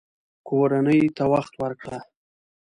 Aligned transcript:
کورنۍ 0.47 1.01
ته 1.17 1.23
وخت 1.33 1.53
ورکړه 1.61 1.99